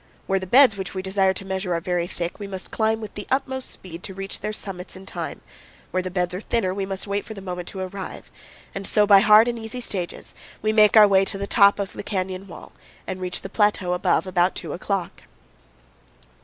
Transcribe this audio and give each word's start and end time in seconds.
Where 0.25 0.39
the 0.39 0.47
beds 0.47 0.77
which 0.77 0.95
we 0.95 1.03
desire 1.03 1.31
to 1.35 1.45
measure 1.45 1.75
are 1.75 1.79
very 1.79 2.07
thick, 2.07 2.39
we 2.39 2.47
must 2.47 2.71
climb 2.71 3.01
with 3.01 3.13
the 3.13 3.27
utmost 3.29 3.69
speed 3.69 4.01
to 4.01 4.15
reach 4.15 4.39
their 4.39 4.51
summits 4.51 4.95
in 4.95 5.05
time; 5.05 5.41
where 5.91 6.01
the 6.01 6.09
beds 6.09 6.33
are 6.33 6.41
thinner, 6.41 6.73
we 6.73 6.87
must 6.87 7.05
wait 7.05 7.23
for 7.23 7.35
the 7.35 7.39
moment 7.39 7.67
to 7.67 7.81
arrive; 7.81 8.31
and 8.73 8.87
so, 8.87 9.05
by 9.05 9.19
hard 9.19 9.47
and 9.47 9.59
easy 9.59 9.79
stages, 9.79 10.33
we 10.63 10.73
make 10.73 10.97
our 10.97 11.07
way 11.07 11.23
to 11.25 11.37
the 11.37 11.45
top 11.45 11.77
of 11.77 11.93
the 11.93 12.01
canyon 12.01 12.47
wall 12.47 12.71
and 13.05 13.21
reach 13.21 13.41
the 13.43 13.47
plateau 13.47 13.93
above 13.93 14.25
about 14.25 14.55
two 14.55 14.73
o' 14.73 14.79
clock. 14.79 15.21